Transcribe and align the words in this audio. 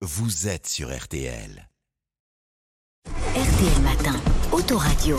vous 0.00 0.46
êtes 0.46 0.68
sur 0.68 0.96
RTL. 0.96 1.68
RTL 3.34 3.82
Matin, 3.82 4.14
Autoradio. 4.52 5.16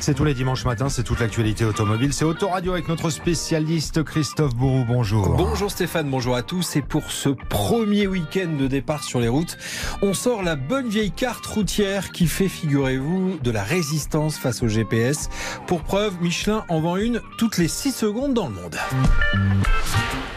C'est 0.00 0.14
tous 0.14 0.24
les 0.24 0.34
dimanches 0.34 0.64
matins, 0.64 0.88
c'est 0.88 1.02
toute 1.02 1.20
l'actualité 1.20 1.64
automobile. 1.64 2.12
C'est 2.12 2.24
Autoradio 2.24 2.72
avec 2.72 2.88
notre 2.88 3.10
spécialiste 3.10 4.04
Christophe 4.04 4.54
Bourou. 4.54 4.84
Bonjour. 4.86 5.36
Bonjour 5.36 5.70
Stéphane, 5.70 6.08
bonjour 6.08 6.36
à 6.36 6.42
tous. 6.42 6.76
Et 6.76 6.82
pour 6.82 7.10
ce 7.10 7.28
premier 7.28 8.06
week-end 8.06 8.56
de 8.58 8.68
départ 8.68 9.02
sur 9.02 9.18
les 9.18 9.28
routes, 9.28 9.58
on 10.00 10.14
sort 10.14 10.42
la 10.42 10.56
bonne 10.56 10.88
vieille 10.88 11.10
carte 11.10 11.44
routière 11.46 12.12
qui 12.12 12.26
fait, 12.26 12.48
figurez-vous, 12.48 13.38
de 13.42 13.50
la 13.50 13.64
résistance 13.64 14.38
face 14.38 14.62
au 14.62 14.68
GPS. 14.68 15.28
Pour 15.66 15.82
preuve, 15.82 16.14
Michelin 16.22 16.64
en 16.68 16.80
vend 16.80 16.96
une 16.96 17.20
toutes 17.36 17.58
les 17.58 17.68
6 17.68 17.92
secondes 17.92 18.34
dans 18.34 18.48
le 18.48 18.54
monde 18.54 18.76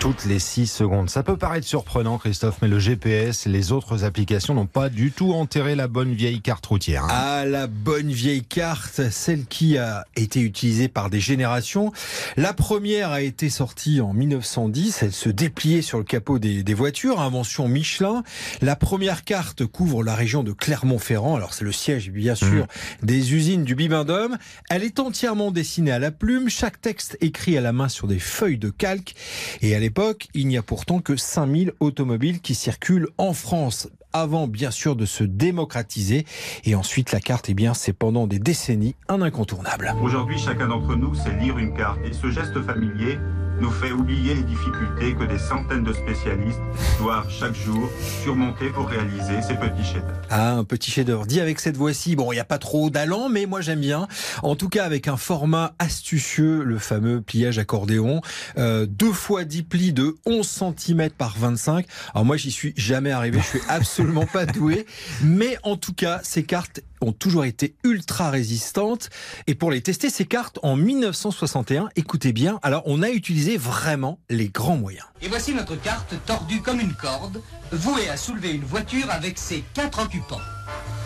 toutes 0.02 0.26
les 0.26 0.40
6 0.40 0.66
secondes. 0.66 1.12
Ça 1.12 1.22
peut 1.22 1.38
paraître 1.38 1.68
surprenant, 1.68 2.18
Christophe, 2.18 2.58
mais 2.64 2.68
le 2.68 2.80
GPS 2.80 3.46
les 3.46 3.72
autres 3.72 4.04
applications 4.04 4.56
n'ont 4.56 4.66
pas 4.66 4.90
du 4.90 5.12
tout 5.12 5.32
enterré 5.34 5.76
la 5.76 5.88
bonne 5.88 6.14
vieille 6.14 6.42
carte 6.42 6.66
routière. 6.66 7.04
Hein. 7.04 7.10
Ah, 7.12 7.46
la 7.46 7.68
bonne 7.68 8.10
vieille 8.10 8.44
carte, 8.44 9.12
celle 9.12 9.46
qui 9.52 9.78
a 9.78 10.08
été 10.16 10.42
utilisée 10.42 10.88
par 10.88 11.12
des 11.12 11.20
générations. 11.20 11.92
La 12.38 12.54
première 12.54 13.12
a 13.12 13.22
été 13.22 13.52
sortie 13.52 14.02
en 14.02 14.14
1910. 14.14 15.04
Elle 15.04 15.12
se 15.12 15.30
dépliait 15.30 15.84
sur 15.84 16.00
le 16.00 16.04
capot 16.04 16.40
des, 16.40 16.64
des 16.64 16.74
voitures, 16.74 17.22
invention 17.22 17.68
Michelin. 17.68 18.24
La 18.62 18.76
première 18.76 19.24
carte 19.24 19.66
couvre 19.66 20.04
la 20.04 20.16
région 20.16 20.44
de 20.44 20.52
Clermont-Ferrand. 20.52 21.36
Alors, 21.36 21.54
c'est 21.54 21.66
le 21.66 21.72
siège, 21.72 22.10
bien 22.10 22.36
sûr, 22.36 22.66
mmh. 22.66 23.06
des 23.06 23.34
usines 23.34 23.64
du 23.64 23.76
Bibendum. 23.76 24.38
Elle 24.70 24.84
est 24.84 25.00
entièrement 25.00 25.52
dessinée 25.52 25.92
à 25.92 26.00
la 26.00 26.10
plume. 26.10 26.50
Chaque 26.50 26.82
texte 26.82 27.18
écrit 27.22 27.58
à 27.58 27.62
la 27.62 27.74
main 27.74 27.90
sur 27.90 28.08
des 28.08 28.20
feuilles 28.20 28.58
de 28.58 28.72
calque. 28.72 29.14
Et 29.62 29.70
elle 29.70 29.84
est 29.84 29.92
il 30.34 30.48
n'y 30.48 30.58
a 30.58 30.64
pourtant 30.64 31.00
que 31.00 31.16
5000 31.16 31.74
automobiles 31.80 32.42
qui 32.42 32.56
circulent 32.56 33.10
en 33.18 33.34
France 33.34 33.88
avant 34.14 34.48
bien 34.48 34.72
sûr 34.72 34.96
de 34.96 35.06
se 35.06 35.24
démocratiser. 35.24 36.26
Et 36.64 36.76
ensuite, 36.76 37.12
la 37.12 37.20
carte, 37.20 37.50
eh 37.50 37.54
bien, 37.54 37.74
c'est 37.74 37.94
pendant 37.94 38.28
des 38.28 38.40
décennies 38.40 38.96
un 39.08 39.22
incontournable. 39.22 39.94
Aujourd'hui, 40.02 40.38
chacun 40.38 40.68
d'entre 40.68 40.96
nous 40.96 41.16
sait 41.16 41.36
lire 41.38 41.58
une 41.58 41.74
carte. 41.74 42.00
Et 42.06 42.14
ce 42.14 42.30
geste 42.30 42.62
familier 42.62 43.18
nous 43.62 43.70
fait 43.70 43.92
oublier 43.92 44.34
les 44.34 44.42
difficultés 44.42 45.14
que 45.14 45.24
des 45.24 45.38
centaines 45.38 45.84
de 45.84 45.94
spécialistes 45.94 46.60
doivent 47.00 47.30
chaque 47.30 47.54
jour 47.54 47.90
surmonter 48.24 48.70
pour 48.70 48.88
réaliser 48.88 49.40
ces 49.44 49.54
petits 49.54 49.84
chefs-d'œuvre. 49.84 50.22
Ah, 50.32 50.54
un 50.54 50.64
petit 50.64 50.90
chef-d'œuvre. 50.90 51.28
Dit 51.28 51.40
avec 51.40 51.60
cette 51.60 51.78
voix-ci, 51.78 52.16
bon, 52.16 52.32
il 52.32 52.36
n'y 52.36 52.42
a 52.42 52.46
pas 52.46 52.58
trop 52.58 52.90
d'allant, 52.90 53.30
mais 53.30 53.46
moi 53.46 53.62
j'aime 53.62 53.82
bien. 53.82 54.08
En 54.42 54.56
tout 54.56 54.68
cas, 54.68 54.84
avec 54.84 55.08
un 55.08 55.16
format 55.16 55.76
astucieux, 55.78 56.64
le 56.64 56.80
fameux 56.80 57.22
pliage 57.22 57.60
accordéon, 57.60 58.22
euh, 58.58 58.88
deux 58.90 59.14
fois 59.14 59.44
10 59.44 59.64
plis 59.64 59.94
de 59.94 60.16
11 60.26 60.48
cm 60.78 61.12
par 61.12 61.38
25. 61.38 61.86
Alors 62.16 62.26
moi, 62.26 62.38
j'y 62.38 62.52
suis 62.52 62.74
jamais 62.76 63.12
arrivé, 63.12 63.40
je 63.40 63.60
suis 63.60 63.68
absolument 63.70 64.26
pas 64.26 64.48
doué, 64.48 64.88
mais 65.24 65.58
en 65.62 65.78
tout 65.78 65.94
cas, 65.94 66.20
ces 66.24 66.44
cartes 66.44 66.82
ont 67.02 67.12
toujours 67.12 67.46
été 67.46 67.76
ultra 67.84 68.30
résistantes. 68.30 69.10
Et 69.48 69.56
pour 69.56 69.72
les 69.72 69.82
tester, 69.82 70.10
ces 70.10 70.26
cartes, 70.26 70.60
en 70.64 70.76
1961, 70.76 71.90
écoutez 71.96 72.34
bien, 72.34 72.60
alors 72.64 72.84
on 72.86 73.02
a 73.02 73.10
utilisé 73.10 73.58
vraiment 73.58 74.20
les 74.30 74.50
grands 74.50 74.78
moyens. 74.78 75.06
Et 75.22 75.28
voici 75.28 75.54
notre 75.54 75.76
carte 75.76 76.14
tordue 76.26 76.62
comme 76.62 76.80
une 76.80 76.94
corde, 76.94 77.42
vouée 77.72 78.10
à 78.10 78.18
soulever 78.18 78.52
une 78.52 78.64
voiture 78.64 79.10
avec 79.10 79.38
ses 79.38 79.64
quatre 79.74 80.04
occupants. 80.04 80.42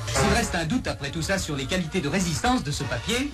S'il 0.07 0.33
reste 0.33 0.55
un 0.55 0.65
doute 0.65 0.87
après 0.87 1.11
tout 1.11 1.21
ça 1.21 1.37
sur 1.37 1.55
les 1.55 1.65
qualités 1.65 2.01
de 2.01 2.07
résistance 2.07 2.63
de 2.63 2.71
ce 2.71 2.83
papier, 2.83 3.31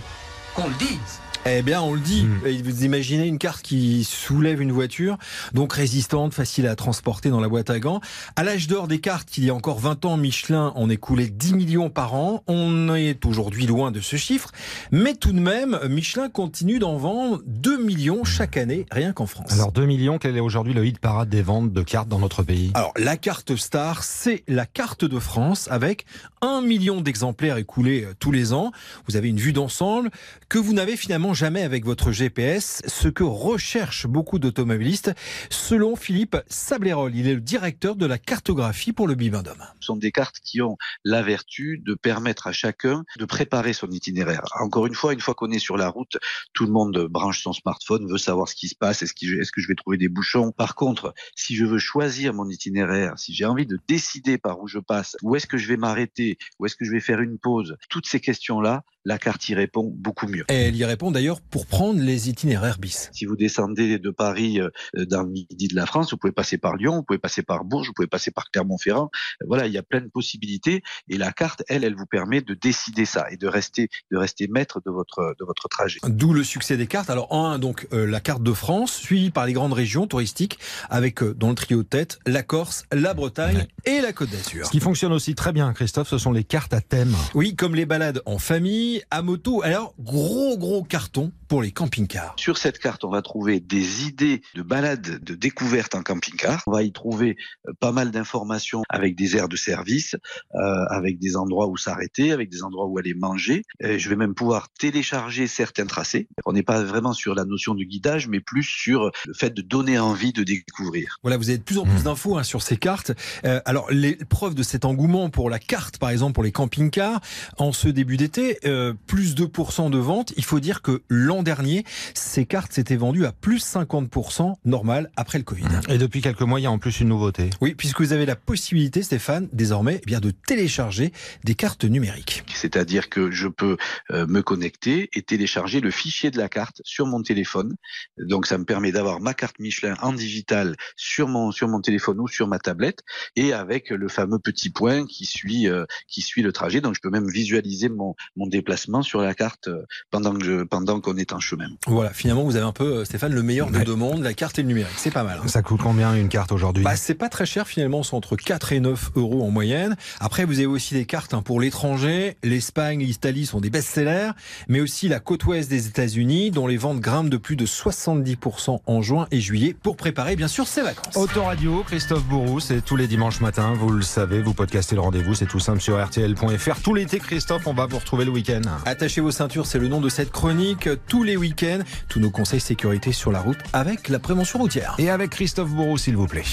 qu'on 0.56 0.68
le 0.68 0.76
dise. 0.76 1.22
Eh 1.48 1.64
bien, 1.64 1.82
on 1.82 1.96
le 1.96 2.00
dit. 2.00 2.24
Hmm. 2.24 2.62
Vous 2.64 2.86
imaginez 2.86 3.26
une 3.26 3.40
carte 3.40 3.64
qui 3.64 4.04
soulève 4.04 4.62
une 4.62 4.72
voiture, 4.72 5.18
donc 5.54 5.74
résistante, 5.74 6.36
facile 6.36 6.68
à 6.68 6.76
transporter 6.76 7.30
dans 7.30 7.40
la 7.40 7.50
boîte 7.50 7.72
à 7.72 7.80
gants. 7.80 8.00
À 8.36 8.44
l'âge 8.44 8.68
d'or 8.68 8.88
des 8.88 9.00
cartes, 9.00 9.40
il 9.40 9.46
y 9.46 9.50
a 9.50 9.56
encore 9.56 9.80
20 9.80 10.06
ans, 10.06 10.18
Michelin 10.18 10.72
en 10.76 10.88
écoulait 10.88 11.30
10 11.30 11.56
millions 11.56 11.90
par 11.90 12.14
an. 12.14 12.44
On 12.46 12.94
est 12.94 13.26
aujourd'hui 13.26 13.66
loin 13.66 13.90
de 13.90 14.02
ce 14.02 14.18
chiffre, 14.18 14.52
mais 14.92 15.16
tout 15.16 15.32
de 15.32 15.40
même, 15.40 15.80
Michelin 15.90 16.30
continue 16.30 16.78
d'en 16.78 16.98
vendre 16.98 17.42
2 17.48 17.84
millions 17.84 18.24
chaque 18.24 18.56
année, 18.56 18.86
rien 18.92 19.12
qu'en 19.12 19.26
France. 19.26 19.52
Alors 19.52 19.72
2 19.72 19.88
millions, 19.88 20.20
quel 20.20 20.38
est 20.38 20.42
aujourd'hui 20.42 20.76
le 20.76 20.86
hit 20.86 21.00
parade 21.00 21.30
des 21.30 21.42
ventes 21.42 21.74
de 21.74 21.82
cartes 21.82 22.08
dans 22.08 22.20
notre 22.20 22.44
pays? 22.44 22.70
Alors 22.76 22.94
la 22.98 23.18
carte 23.18 23.56
star, 23.56 24.04
c'est 24.04 24.44
la 24.48 24.68
carte 24.68 25.06
de 25.06 25.18
France 25.18 25.68
avec 25.72 26.06
1 26.42 26.62
million 26.62 27.02
d'exemplaires 27.02 27.58
écoulés 27.58 28.04
euh, 28.04 28.14
tous 28.20 28.32
les 28.32 28.54
ans. 28.54 28.72
Vous 29.08 29.16
avez 29.16 29.30
une 29.30 29.38
vue 29.38 29.54
d'ensemble 29.54 30.12
que 30.50 30.60
vous 30.60 30.74
n'avez 30.74 30.98
finalement 30.98 31.31
jamais 31.34 31.64
avec 31.64 31.86
votre 31.86 32.12
GPS, 32.12 32.82
ce 32.88 33.08
que 33.08 33.24
recherchent 33.24 34.08
beaucoup 34.08 34.40
d'automobilistes, 34.40 35.14
selon 35.50 35.96
Philippe 35.96 36.38
Sablérol. 36.48 37.16
Il 37.16 37.28
est 37.28 37.36
le 37.36 37.42
directeur 37.42 37.96
de 37.96 38.06
la 38.06 38.18
cartographie 38.18 38.94
pour 38.94 39.08
le 39.08 39.16
Bibendum. 39.16 39.58
Ce 39.80 39.88
sont 39.88 39.96
des 39.96 40.12
cartes 40.12 40.38
qui 40.44 40.62
ont 40.62 40.78
la 41.04 41.22
vertu 41.22 41.82
de 41.86 41.94
permettre 41.94 42.48
à 42.48 42.52
chacun 42.52 43.04
de 43.18 43.26
préparer 43.26 43.74
son 43.74 43.90
itinéraire. 43.90 44.44
Encore 44.60 44.88
une 44.88 44.96
fois, 44.96 45.14
une 45.14 45.20
fois 45.20 45.34
qu'on 45.34 45.52
est 45.52 45.60
sur 45.60 45.78
la 45.78 45.90
route, 45.90 46.18
tout 46.54 46.66
le 46.66 46.72
monde 46.72 47.08
branche 47.10 47.44
son 47.44 47.54
smartphone, 47.54 48.08
veut 48.10 48.18
savoir 48.18 48.48
ce 48.48 48.56
qui 48.56 48.68
se 48.68 48.76
passe, 48.76 49.02
est-ce 49.02 49.14
que 49.14 49.62
je 49.62 49.68
vais 49.68 49.76
trouver 49.76 49.98
des 49.98 50.10
bouchons. 50.10 50.52
Par 50.52 50.76
contre, 50.76 51.14
si 51.36 51.56
je 51.56 51.66
veux 51.66 51.80
choisir 51.80 52.34
mon 52.34 52.50
itinéraire, 52.50 53.18
si 53.18 53.34
j'ai 53.34 53.46
envie 53.46 53.66
de 53.66 53.80
décider 53.88 54.38
par 54.38 54.60
où 54.60 54.68
je 54.68 54.80
passe, 54.80 55.16
où 55.22 55.36
est-ce 55.36 55.48
que 55.48 55.58
je 55.58 55.68
vais 55.68 55.78
m'arrêter, 55.78 56.38
où 56.60 56.66
est-ce 56.66 56.76
que 56.76 56.86
je 56.86 56.92
vais 56.92 57.00
faire 57.00 57.22
une 57.22 57.38
pause, 57.38 57.78
toutes 57.90 58.08
ces 58.08 58.20
questions-là, 58.20 58.84
la 59.06 59.18
carte 59.18 59.48
y 59.50 59.56
répond 59.56 59.92
beaucoup 59.94 60.28
mieux. 60.28 60.46
Et 60.50 60.68
elle 60.68 60.76
y 60.76 60.86
répond 60.86 61.12
d'ailleurs 61.12 61.42
pour 61.42 61.66
prendre 61.66 62.00
les 62.00 62.30
itinéraires 62.30 62.78
bis. 62.78 63.10
Si 63.14 63.26
vous 63.26 63.36
descendez 63.36 64.00
de 64.00 64.10
Paris 64.10 64.60
euh, 64.60 64.70
dans 65.06 65.24
le 65.24 65.30
midi 65.30 65.68
de 65.68 65.76
la 65.76 65.86
France, 65.86 66.12
vous 66.12 66.18
pouvez 66.18 66.34
passer 66.34 66.58
par 66.58 66.76
Lyon, 66.76 66.98
vous 66.98 67.04
pouvez 67.04 67.20
passer 67.20 67.42
par 67.42 67.64
Bourges, 67.64 67.88
vous 67.88 67.94
pouvez 67.94 68.08
passer 68.08 68.32
par 68.32 68.52
Clermont-Ferrand. 68.52 69.10
Voilà, 69.48 69.68
il 69.68 69.74
y 69.74 69.78
a 69.78 69.84
plein 69.84 70.02
de 70.02 70.08
possibilités 70.08 70.84
et 71.10 71.18
la 71.18 71.32
carte, 71.32 71.64
elle, 71.68 71.84
elle 71.84 71.96
vous 71.96 72.06
permet 72.06 72.42
de 72.42 72.54
décider 72.54 73.06
ça 73.06 73.26
et 73.32 73.38
de 73.38 73.48
rester, 73.48 73.90
de 74.12 74.18
rester 74.18 74.48
maître 74.48 74.82
de 74.86 74.92
votre, 74.92 75.36
de 75.40 75.46
votre 75.46 75.68
trajet. 75.68 76.00
D'où 76.08 76.34
le 76.34 76.44
succès 76.44 76.78
des 76.78 76.88
cartes. 76.88 77.10
Alors, 77.10 77.32
en 77.32 77.46
un, 77.46 77.60
donc, 77.60 77.88
euh, 77.94 78.06
la 78.06 78.20
carte 78.20 78.44
de 78.44 78.54
France, 78.54 78.94
suivie 78.94 79.32
par 79.32 79.46
les 79.46 79.54
grandes 79.54 79.74
régions 79.74 80.08
touristiques 80.08 80.60
avec, 80.90 81.24
euh, 81.24 81.34
dans 81.34 81.50
le 81.50 81.56
trio 81.56 81.84
de 81.84 81.88
tête, 81.88 82.20
la 82.26 82.44
Corse, 82.44 82.86
la 82.92 83.14
Bretagne 83.14 83.66
et 83.86 84.02
la 84.02 84.14
Côte 84.14 84.30
d'Azur. 84.30 84.66
Ce 84.66 84.72
qui 84.72 84.80
fonctionne 84.80 85.14
aussi 85.14 85.36
très 85.36 85.54
bien, 85.54 85.74
Christophe, 85.74 86.10
ce 86.10 86.18
sont 86.18 86.32
les 86.32 86.44
cartes 86.44 86.74
à 86.74 86.82
thème. 86.82 87.16
Oui, 87.34 87.56
comme 87.56 87.76
les 87.76 87.86
balades 87.86 88.22
en 88.26 88.38
famille, 88.38 88.91
à 89.12 89.22
moto. 89.22 89.62
Alors, 89.64 89.94
gros, 90.00 90.58
gros 90.58 90.84
carton 90.84 91.32
pour 91.48 91.62
les 91.62 91.72
camping-cars. 91.72 92.34
Sur 92.38 92.58
cette 92.58 92.80
carte, 92.80 93.04
on 93.04 93.10
va 93.10 93.22
trouver 93.22 93.60
des 93.60 94.06
idées 94.06 94.42
de 94.56 94.62
balades, 94.62 95.22
de 95.22 95.36
découvertes 95.36 95.96
en 95.96 96.02
camping-car. 96.02 96.64
On 96.66 96.72
va 96.72 96.84
y 96.84 96.92
trouver 96.92 97.36
euh, 97.68 97.74
pas 97.80 97.92
mal 97.92 98.12
d'informations 98.12 98.84
avec 98.90 99.16
des 99.16 99.36
aires 99.36 99.50
de 99.50 99.58
service, 99.58 100.16
euh, 100.56 100.86
avec 100.90 101.20
des 101.20 101.36
endroits 101.36 101.68
où 101.68 101.76
s'arrêter, 101.76 102.32
avec 102.32 102.50
des 102.50 102.64
endroits 102.64 102.88
où 102.88 102.98
aller 102.98 103.14
manger. 103.14 103.64
Et 103.82 104.00
je 104.00 104.10
vais 104.10 104.16
même 104.16 104.34
pouvoir 104.34 104.70
télécharger 104.80 105.48
certains 105.48 105.86
tracés. 105.86 106.28
On 106.46 106.54
n'est 106.54 106.64
pas 106.64 106.82
vraiment 106.84 107.14
sur 107.14 107.36
la 107.36 107.46
notion 107.46 107.76
de 107.76 107.84
guidage, 107.84 108.28
mais 108.28 108.40
plus 108.40 108.64
sur 108.64 109.12
le 109.28 109.34
fait 109.34 109.54
de 109.54 109.62
donner 109.62 110.00
envie 110.00 110.32
de 110.32 110.44
découvrir. 110.44 111.18
Voilà, 111.22 111.38
vous 111.38 111.50
avez 111.50 111.58
de 111.58 111.64
plus 111.64 111.78
en 111.78 111.84
plus 111.84 112.00
mmh. 112.00 112.04
d'infos 112.04 112.38
hein, 112.38 112.44
sur 112.44 112.62
ces 112.62 112.78
cartes. 112.78 113.12
Euh, 113.46 113.60
alors, 113.66 113.92
les 113.92 114.16
preuves 114.16 114.56
de 114.56 114.64
cet 114.64 114.86
engouement 114.86 115.30
pour 115.30 115.50
la 115.50 115.60
carte, 115.60 115.98
par 115.98 116.10
exemple, 116.10 116.34
pour 116.34 116.44
les 116.44 116.52
camping-cars, 116.52 117.20
en 117.58 117.74
ce 117.74 117.88
début 117.90 118.18
d'été, 118.18 118.58
euh, 118.66 118.81
plus 119.08 119.36
2% 119.36 119.90
de 119.90 119.98
ventes. 119.98 120.34
Il 120.38 120.44
faut 120.44 120.60
dire 120.60 120.82
que 120.82 121.02
l'an 121.10 121.44
dernier, 121.44 121.86
ces 122.14 122.46
cartes 122.46 122.74
s'étaient 122.74 122.96
vendues 122.96 123.26
à 123.26 123.32
plus 123.32 123.64
50% 123.66 124.56
normal 124.66 125.12
après 125.16 125.38
le 125.38 125.44
Covid. 125.44 125.66
Et 125.90 125.98
depuis 125.98 126.22
quelques 126.22 126.42
mois, 126.42 126.60
il 126.60 126.64
y 126.64 126.66
a 126.66 126.72
en 126.72 126.80
plus 126.80 127.00
une 127.00 127.10
nouveauté. 127.10 127.50
Oui, 127.62 127.76
puisque 127.76 128.02
vous 128.02 128.14
avez 128.14 128.26
la 128.26 128.36
possibilité, 128.36 129.04
Stéphane, 129.04 129.48
désormais, 129.54 130.00
eh 130.02 130.06
bien 130.06 130.20
de 130.20 130.32
télécharger 130.32 131.12
des 131.44 131.56
cartes 131.56 131.86
numériques. 131.86 132.44
C'est-à-dire 132.54 133.10
que 133.10 133.32
je 133.32 133.48
peux 133.48 133.78
euh, 134.12 134.26
me 134.28 134.42
connecter 134.42 135.10
et 135.14 135.22
télécharger 135.22 135.80
le 135.80 135.92
fichier 135.92 136.32
de 136.32 136.38
la 136.38 136.50
carte 136.50 136.82
sur 136.84 137.06
mon 137.06 137.22
téléphone. 137.22 137.76
Donc 138.18 138.48
ça 138.48 138.58
me 138.58 138.66
permet 138.66 138.92
d'avoir 138.92 139.20
ma 139.20 139.34
carte 139.34 139.60
Michelin 139.60 139.96
en 140.02 140.14
digital 140.14 140.76
sur 140.96 141.28
mon 141.28 141.52
sur 141.52 141.68
mon 141.68 141.82
téléphone 141.82 142.20
ou 142.20 142.28
sur 142.28 142.48
ma 142.48 142.60
tablette 142.60 143.00
et 143.36 143.54
avec 143.54 143.90
le 143.90 144.08
fameux 144.08 144.40
petit 144.40 144.70
point 144.70 145.06
qui 145.06 145.26
suit 145.26 145.68
euh, 145.68 145.86
qui 146.08 146.22
suit 146.22 146.42
le 146.42 146.52
trajet. 146.52 146.82
Donc 146.82 146.96
je 146.96 147.02
peux 147.02 147.10
même 147.10 147.30
visualiser 147.30 147.90
mon, 147.90 148.16
mon 148.36 148.48
déplacement 148.48 148.71
sur 149.02 149.22
la 149.22 149.34
carte 149.34 149.68
euh, 149.68 149.86
pendant 150.10 150.34
que 150.34 150.44
je, 150.44 150.64
pendant 150.64 151.00
qu'on 151.00 151.18
est 151.18 151.34
en 151.34 151.40
chemin. 151.40 151.68
Voilà, 151.88 152.12
finalement 152.12 152.44
vous 152.44 152.56
avez 152.56 152.66
un 152.66 152.72
peu 152.72 152.98
euh, 152.98 153.06
Stéphane 153.06 153.34
le 153.34 153.44
meilleur 153.44 153.70
de 153.70 153.80
deux 153.80 153.96
mondes, 153.96 154.22
la 154.22 154.34
carte 154.34 154.60
et 154.60 154.62
le 154.62 154.68
numérique, 154.68 154.94
c'est 154.98 155.12
pas 155.12 155.24
mal. 155.24 155.40
Hein. 155.44 155.48
Ça 155.48 155.62
coûte 155.62 155.82
combien 155.82 156.14
une 156.16 156.30
carte 156.30 156.52
aujourd'hui? 156.52 156.84
Bah, 156.84 156.96
c'est 156.96 157.16
pas 157.16 157.30
très 157.30 157.46
cher 157.46 157.68
finalement, 157.68 158.04
c'est 158.04 158.16
entre 158.16 158.36
4 158.36 158.74
et 158.74 158.80
9 158.80 159.12
euros 159.16 159.44
en 159.44 159.52
moyenne. 159.52 159.96
Après 160.20 160.46
vous 160.46 160.56
avez 160.56 160.66
aussi 160.66 160.94
des 160.94 161.06
cartes 161.06 161.34
hein, 161.34 161.42
pour 161.42 161.60
l'étranger, 161.60 162.38
l'Espagne, 162.44 163.00
l'Italie 163.00 163.46
sont 163.46 163.62
des 163.62 163.70
best-sellers, 163.70 164.32
mais 164.68 164.82
aussi 164.82 165.08
la 165.08 165.20
côte 165.20 165.46
ouest 165.46 165.70
des 165.70 165.88
États-Unis 165.88 166.52
dont 166.52 166.68
les 166.68 166.78
ventes 166.78 167.00
grimpent 167.00 167.30
de 167.30 167.38
plus 167.38 167.56
de 167.56 167.66
70% 167.66 168.80
en 168.86 169.02
juin 169.02 169.28
et 169.32 169.40
juillet 169.40 169.76
pour 169.82 169.98
préparer 169.98 170.36
bien 170.36 170.48
sûr 170.48 170.68
ses 170.68 170.82
vacances. 170.82 171.16
Autoradio, 171.16 171.84
Christophe 171.86 172.24
Bourou, 172.26 172.60
c'est 172.60 172.82
tous 172.82 172.96
les 172.96 173.08
dimanches 173.08 173.42
matin, 173.42 173.74
vous 173.74 173.90
le 173.90 174.02
savez, 174.02 174.42
vous 174.42 174.54
podcastez 174.54 174.96
le 174.96 175.02
rendez-vous, 175.02 175.36
c'est 175.36 175.46
tout 175.46 175.60
simple 175.60 175.82
sur 175.82 176.02
rtl.fr. 176.04 176.82
Tout 176.82 176.94
l'été 176.94 177.20
Christophe, 177.20 177.68
on 177.68 177.74
va 177.74 177.86
vous 177.86 177.98
retrouver 177.98 178.26
le 178.26 178.32
week-end. 178.32 178.61
Attachez 178.86 179.22
vos 179.22 179.32
ceintures, 179.32 179.66
c'est 179.66 179.80
le 179.80 179.88
nom 179.88 180.02
de 180.02 180.10
cette 180.10 180.32
chronique. 180.32 180.90
Tous 181.08 181.24
les 181.24 181.38
week-ends, 181.38 181.80
tous 182.08 182.20
nos 182.20 182.30
conseils 182.30 182.60
sécurité 182.60 183.12
sur 183.12 183.32
la 183.32 183.40
route 183.40 183.60
avec 183.74 184.10
la 184.10 184.20
prévention 184.20 184.60
routière. 184.60 184.96
Et 184.98 185.10
avec 185.10 185.32
Christophe 185.32 185.70
Bourreau, 185.70 185.98
s'il 185.98 186.16
vous 186.16 186.28
plaît. 186.28 186.44